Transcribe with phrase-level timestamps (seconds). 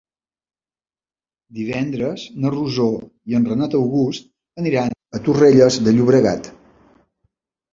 [1.57, 2.87] Divendres na Rosó
[3.33, 4.27] i en Renat August
[4.63, 6.51] aniran a Torrelles de Llobregat.